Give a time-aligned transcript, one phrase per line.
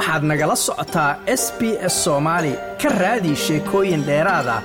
[0.00, 1.60] waxaad nagala socotaa s b
[1.92, 4.56] s soomaali ka raadi sheekooyin dheeraada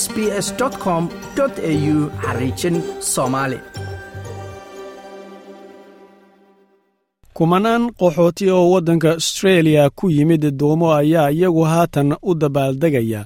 [0.00, 0.48] s b s
[0.84, 1.08] com
[1.40, 2.76] au xariijin
[3.12, 3.58] soomaali
[7.36, 13.22] kumanaan qaxooti oo waddanka austreeliya ku yimid doomo ayaa iyagu haatan u dabaaldegaya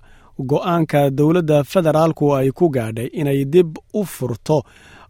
[0.51, 4.63] go'aanka dowladda federaalku ay ku gaadhay inay dib u furto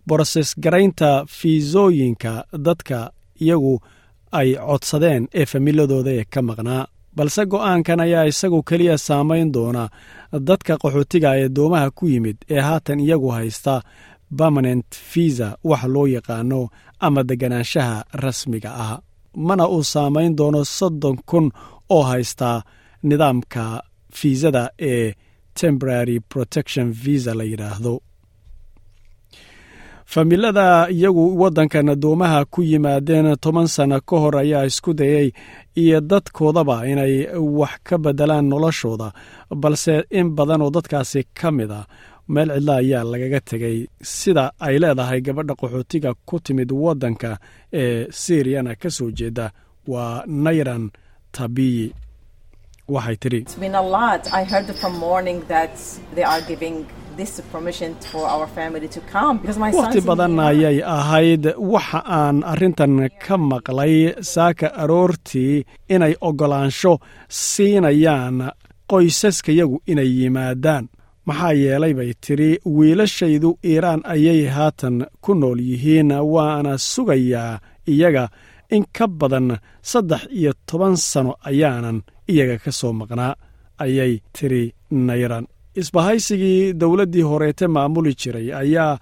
[0.07, 3.81] boroses garaynta fiisooyinka dadka iyagu
[4.41, 6.83] ay codsadeen ee familadooda ee ka maqnaa
[7.17, 9.85] balse go'aankan ayaa isagu keliya saamayn doona.
[10.49, 13.75] Dadka qaxootiga ee doomaha ku yimid ee haatan iyagu haysta
[14.39, 16.61] permanent fiisa wax loo yaqaano
[17.07, 18.99] ama deganaanshaha rasmiga ah.
[19.47, 21.47] Mana uu saamayn doono soddon kun
[21.97, 22.59] oo haystaa
[23.09, 23.65] nidaamka
[24.19, 24.63] fiisada
[24.93, 25.13] ee
[25.61, 27.95] temporary protection visa la yidhaahdo
[30.05, 35.33] familada iyagu waddankan doomaha ku yimaadeen toban sanno ka hor ayaa isku dayay
[35.75, 39.13] iyo dadkoodaba inay wax ka beddelaan noloshooda
[39.51, 41.87] balse in badan oo dadkaasi ka mid a
[42.29, 43.87] meel cidla ayaa lagaga tegay.
[44.03, 47.39] Sida ay leedahay gabadha qaxootiga ku timid waddanka
[47.73, 49.51] ee siriyana ka soo jeeda
[49.87, 50.91] waa nayran
[51.33, 51.93] tabiyi
[52.95, 53.41] waxay tidhi
[59.79, 63.95] wakhti badan ayay ahayd waxa aan arrintan ka maqlay
[64.35, 66.93] saaka aroortii inay oggolaansho
[67.29, 68.39] siinayaan
[68.91, 70.85] qoysaskayagu inay yimaadaan.
[71.29, 77.53] Maxaa yeelay bay tidhi wiilashaydu iiraan ayay haatan ku nool yihiin waana sugayaa
[77.93, 78.25] iyaga
[78.77, 79.49] in ka badan
[79.91, 81.99] saddex iyo toban sano ayaanan
[82.33, 83.35] iyaga ka soo maqnaa
[83.85, 85.45] ayay tidhi nayran.
[85.81, 88.99] Isbahaysigii dowladdii horeete maamuli jiray ayaa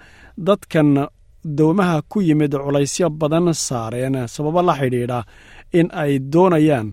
[0.47, 0.91] dadkan
[1.59, 5.21] doomaha ku yimid culaysyo badan saareen sababo la xidhiidha
[5.79, 6.89] in ay doonayaan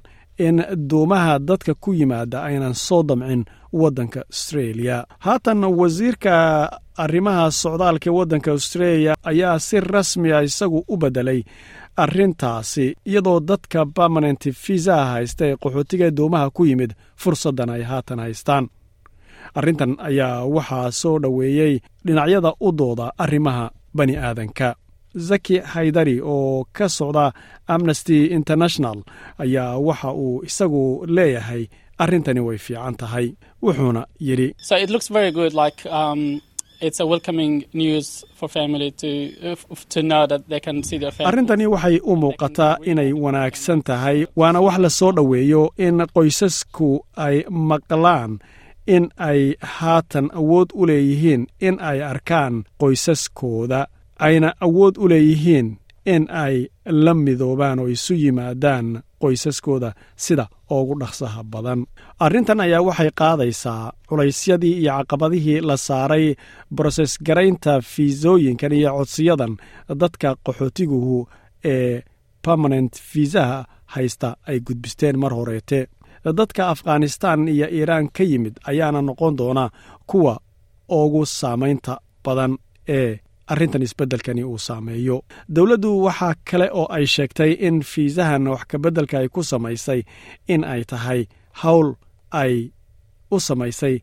[0.47, 0.57] in
[0.89, 3.45] doomaha dadka ku yimaada aynan soo damcin
[3.81, 6.33] waddanka austreeliya haatan wasiirka
[7.03, 11.41] arrimaha socdaalka waddanka austreeliya ayaa si rasmi a isagu u beddelay
[12.03, 18.65] arrintaasi iyadoo dadka permanent fiisaha haysta ee qaxootiga doomaha ku yimid fursaddan ay haatan haystaan.
[19.55, 24.75] Arrintan ayaa waxaa soo dhoweeyey dhinacyada u dooda arrimaha bani aadanka
[25.15, 27.31] zaki haydari oo ka socda
[27.67, 28.97] amnesty international
[29.37, 31.63] ayaa waxa uu isagu leeyahay
[32.03, 33.27] arrintani way fiican tahay
[33.63, 34.47] wuxuuna yidhi.
[41.25, 46.89] Arrintani waxay u muuqataa inay wanaagsan tahay waana wax la soo dhoweeyo in qoysasku
[47.25, 47.37] ay
[47.69, 48.31] maqlaan
[48.95, 53.81] in ay haatan awood u leeyihiin in ay arkaan qoysaskooda
[54.19, 55.67] ayna awood u leeyihiin
[56.05, 58.87] in ay la midoobaan oo isu yimaadaan
[59.21, 61.81] qoysaskooda sida ugu dhaqsaha badan.
[62.19, 66.35] Arrintan ayaa waxay qaadaysaa culaysyadii iyo caqabadihii la saaray
[66.75, 69.53] broses garaynta fiisooyinkan iyo codsiyadan
[70.01, 71.17] dadka qaxootiguhu
[71.73, 72.01] ee
[72.45, 75.87] permanent fiisaha haysta ay gudbisteen mar horeete.
[76.37, 79.69] Dadka afghanistan iyo iiraan ka yimid ayaana noqon doona
[80.09, 80.33] kuwa
[80.89, 81.93] ugu saamaynta
[82.25, 82.57] badan
[82.87, 83.19] ee
[83.51, 85.17] arrintan isbeddelkani uu saameeyo.
[85.55, 90.01] Dowladdu waxaa kale oo ay sheegtay in fiisahan wax kabeddelka ay ku samaysay
[90.53, 91.21] in ay tahay
[91.63, 91.87] howl
[92.41, 92.53] ay
[93.31, 93.95] u samaysay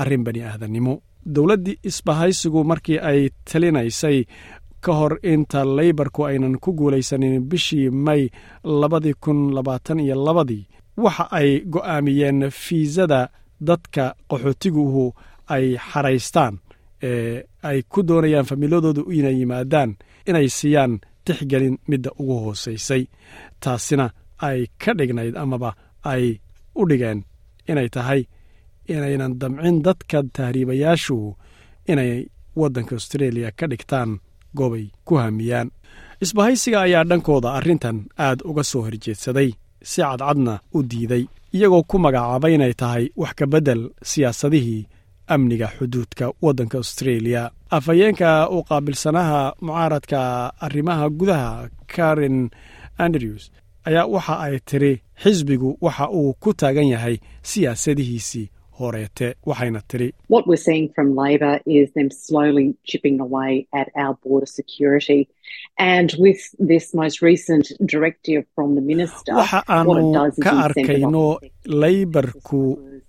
[0.00, 0.94] arrin bani aadannimo
[1.34, 3.20] dowladdii isbahaysigu markii ay
[3.50, 4.18] talinaysay
[4.84, 8.22] ka hor inta leybarku aynan ku guulaysanin bishii may
[8.80, 10.64] labadii kun labaatan iyo labadii
[11.04, 13.20] waxa ay go'aamiyeen fiisada
[13.68, 15.04] dadka qaxootiguhu
[15.54, 16.54] ay xaraystaan
[17.68, 19.90] ay ku doonayaan famiiladoodu inay yimaadaan
[20.28, 20.92] inay siiyaan
[21.26, 23.02] tixgelin midda ugu hoosaysay
[23.62, 24.06] taasina
[24.48, 25.70] ay ka dhignayd amaba
[26.12, 26.24] ay
[26.80, 27.20] u dhigeen
[27.70, 28.20] inay tahay
[28.92, 31.16] inaynan damcin dadka tahriibayaashu
[31.92, 32.12] inay
[32.60, 34.10] waddanka austreeliya ka dhigtaan
[34.56, 35.68] goobay ku hamiyaan
[36.24, 39.50] isbahaysiga ayaa dhankooda arrintan aad uga soo horjeedsaday
[39.90, 41.24] si cadcadna u diiday
[41.56, 44.82] iyagoo ku magacaabay inay tahay wax kabeddel siyaasadihii
[45.34, 47.42] amniga xuduudka waddanka austreeliya
[47.78, 50.18] afhayeenka u qaabilsanaha mucaaradka
[50.66, 52.50] arrimaha gudaha karen
[53.04, 53.44] andrews
[53.88, 54.92] ayaa waxa ay tiri
[55.22, 57.16] xisbigu waxa uu ku taagan yahay
[57.50, 58.46] siyaasadihiisii
[58.78, 60.08] horeete waxayna tiri.
[69.36, 71.24] Waxa aanu ka arkayno
[71.82, 72.60] leybarku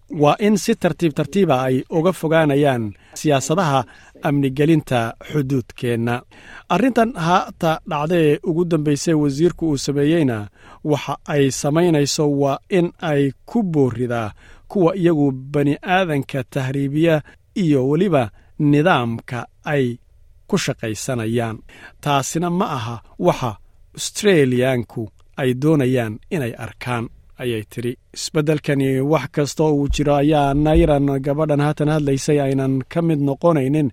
[0.09, 3.83] waa in si tartiib tartiiba ay uga fogaanayaan siyaasadaha
[4.23, 6.21] amnigelinta xuduudkeenna.
[6.69, 10.47] Arrintan haata dhacdaee ugu dambaysay wasiirku uu sameeyeyna
[10.83, 14.31] waxa ay samaynayso waa in ay ku booridaa
[14.67, 17.21] kuwa iyagu bani aadanka tahriibiya
[17.55, 19.97] iyo weliba nidaamka ay
[20.47, 21.57] ku shaqaysanayaan.
[22.01, 23.51] Taasina ma aha waxa
[23.97, 27.05] astreeliyaanku ay doonayaan inay arkaan
[27.43, 27.93] ayay tidhi.
[28.17, 33.87] Isbeddelkani wax kastoo uu jiro ayaa nayran gabadhan haatan hadlaysay aynan ka mid noqonaynin.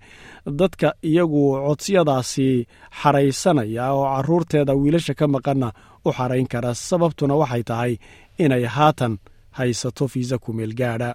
[0.59, 2.47] Dadka iyagu codsiyadaasi
[3.01, 5.69] xaraysanaya oo carruurteeda wiilasha ka maqanna
[6.05, 7.93] u xarayn kara sababtuna waxay tahay
[8.43, 9.13] inay haatan
[9.57, 11.09] haysato fiisa kumeel gaadha.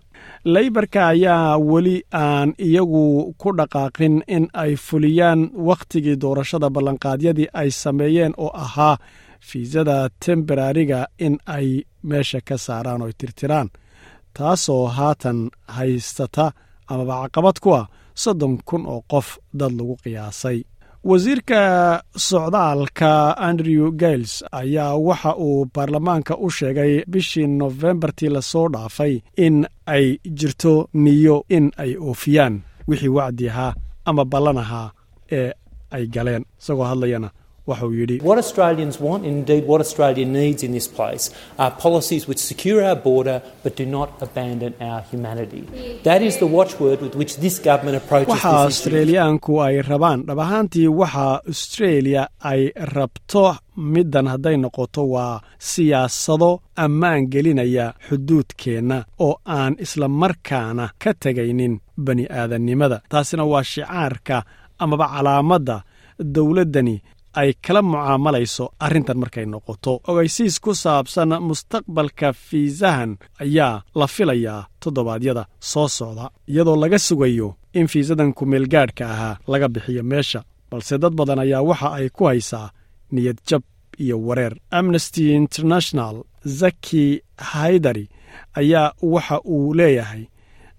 [0.54, 8.32] Leybarka ayaa weli aan iyagu ku dhaqaaqin in ay fuliyaan wakhtigii doorashada ballanqaadyadii ay sameeyeen
[8.44, 8.96] oo ahaa
[9.48, 11.68] fiisada temberariga in ay
[12.10, 13.68] meesha ka saaraan oo tirtiraan
[14.36, 15.38] taasoo haatan
[15.76, 16.46] haystata
[16.92, 17.86] amaba caqabad ku ah
[18.22, 19.28] soddon kun oo qof
[19.58, 20.58] dad lagu qiyaasay
[21.04, 29.20] wasiirka socdaalka andrew gailes ayaa waxa uu baarlamaanka u sheegay bishii nofembartii la soo dhaafay
[29.36, 32.60] in ay jirto niyo in ay oofiyaan.
[32.88, 33.74] Wixii wacdi ahaa
[34.04, 34.90] ama ballan ahaa
[35.32, 35.52] ee
[35.90, 37.30] ay galeen isagoo hadlayana
[37.70, 38.16] waxuu yidhi.
[38.30, 41.24] What Australians want, and indeed what Australia needs in this place,
[41.62, 45.62] are policies which secure our border but do not abandon our humanity.
[46.08, 50.20] That is the watchword with which this government approaches waxa australiyaanku ay rabaan.
[50.28, 52.22] Dhab ahaantii waxa australia
[52.52, 52.62] ay
[52.96, 53.44] rabto
[53.94, 55.40] middan hadday noqoto waa
[55.72, 56.50] siyaasado
[56.84, 61.74] ammaan gelinaya xuduudkeenna oo aan isla markaana ka tegaynin
[62.06, 64.36] bani aadannimada taasina waa shicaarka
[64.84, 65.76] amaba calaamadda
[66.34, 66.94] dowladdani
[67.34, 69.92] ay kala mucaamalayso arrintan markay noqoto.
[70.08, 77.86] Ogeysiis ku saabsan mustaqbalka fiisahan ayaa la filayaa toddobaadyada soo socda iyadoo laga sugayo in
[77.92, 80.40] fiisadan kumeelgaadhka ahaa laga bixiyo meesha
[80.70, 82.70] balse dad badan ayaa waxa ay ku haysaa
[83.12, 83.62] niyad jab
[83.98, 84.54] iyo wareer.
[84.70, 88.08] Amnesty international zaki haydari
[88.60, 90.24] ayaa waxa uu leeyahay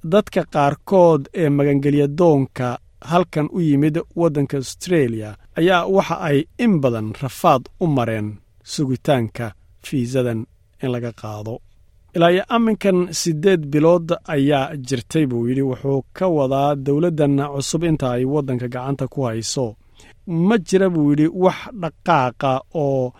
[0.03, 2.77] dadka qaarkood ee magangelyadoonka
[3.09, 8.27] halkan u yimid waddanka australia ayaa waxa ay in badan rafaad u mareen
[8.63, 9.45] sugitaanka
[9.85, 10.39] fiisadan
[10.83, 11.53] in laga qaado.
[12.15, 18.07] Ilaa iyo amminkan siddeed bilood ayaa jirtay buu yidhi wuxuu ka wadaa dowladdan cusub inta
[18.11, 19.65] ay waddanka gacanta ku hayso.
[20.47, 22.51] Ma jira buu yidhi wax dhaqaaqa
[22.83, 23.13] oo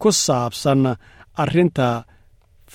[0.00, 0.82] ku saabsan
[1.42, 1.88] arrinta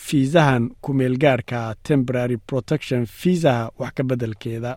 [0.06, 4.72] fiisahan kumeelgaadhka temporary protection fiisaha wax ka beddelkeeda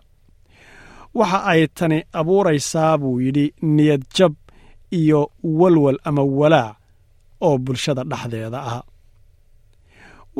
[1.19, 4.33] waxa ay tani abuuraysaa buu yidhi niyad jab
[4.99, 5.21] iyo
[5.59, 6.75] walwal ama walaac
[7.45, 8.83] oo bulshada dhexdeeda ah.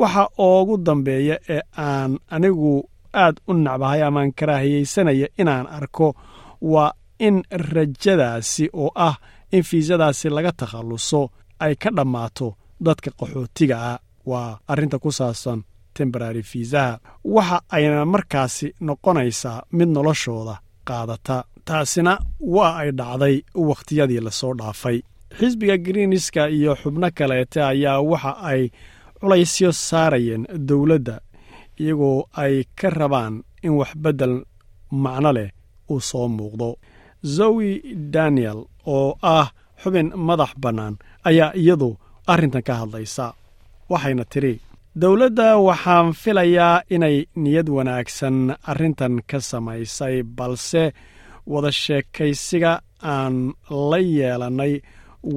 [0.00, 2.72] Waxa oogu dambeeya ee aan anigu
[3.22, 6.08] aad u nacbahay amaan karaahiyeysanaya inaan arko
[6.72, 6.92] waa
[7.26, 7.36] in
[7.74, 9.16] rajadaasi oo ah
[9.52, 11.20] in fiisadaasi laga takhalluso
[11.64, 12.48] ay ka dhammaato
[12.86, 13.98] dadka qaxootiga ah.
[14.30, 15.60] Waa arrinta ku saabsan
[15.94, 20.54] temborary fiisaha waxa ayna markaasi noqonaysaa mid noloshooda
[20.88, 21.36] qaadata.
[21.68, 22.12] Taasina
[22.54, 23.36] waa ay dhacday
[23.68, 24.98] wakhtiyadii la soo dhaafay.
[25.38, 28.62] Xisbiga greeniska iyo xubno kaleete ayaa waxa ay
[29.20, 31.16] culaysyo saarayeen dowladda
[31.82, 33.34] iyagoo ay ka rabaan
[33.66, 34.34] in waxbeddel
[35.04, 35.50] macno leh
[35.90, 36.68] uu soo muuqdo.
[37.36, 37.70] Zowi
[38.14, 38.58] daniel
[38.94, 39.48] oo ah
[39.82, 40.94] xubin madax bannaan
[41.28, 41.88] ayaa iyadu
[42.32, 43.26] arrintan ka hadlaysa
[43.90, 44.54] waxayna tidhi
[45.02, 48.36] dowladda waxaan filayaa inay niyad wanaagsan
[48.70, 50.84] arrintan ka samaysay balse
[51.52, 52.72] wada sheekaysiga
[53.14, 53.36] aan
[53.90, 54.74] la yeelannay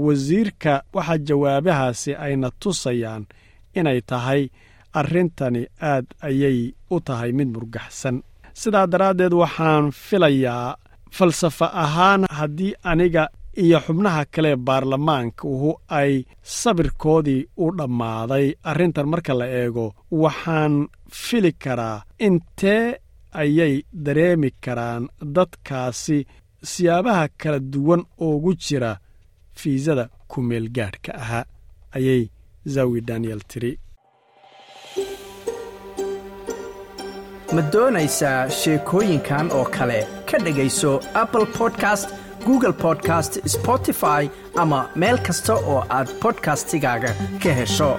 [0.04, 3.24] wasiirka waxa jawaabahaasi ayna tusayaan
[3.80, 4.42] inay tahay
[5.00, 6.60] arrintani aad ayay
[6.94, 8.16] u tahay mid murgaxsan.
[8.62, 10.76] Sidaa daraaddeed waxaan filayaa
[11.18, 13.24] falsafa ahaan haddii aniga
[13.64, 18.46] iyo xubnaha kale baarlamaanka uhu ay sabirkoodii u dhammaaday.
[18.70, 19.86] Arrintan marka la eego
[20.22, 20.88] waxaan
[21.24, 22.86] fili karaa intee
[23.42, 25.04] ayay dareemi karaan
[25.36, 26.18] dadkaasi
[26.72, 28.92] siyaabaha kala duwan oogu jira
[29.60, 31.46] fiisada kumeelgaadhka ahaa
[31.98, 32.24] ayay
[32.74, 33.72] zawi daniel tiri.
[37.56, 40.00] Ma doonaysaa sheekooyinkan oo kale
[40.32, 40.92] ka dhegayso
[41.24, 42.10] apple podcast
[42.48, 44.22] google podcast spotify
[44.64, 47.12] ama meel kasta oo aad bodkastigaaga
[47.44, 47.92] ka hesho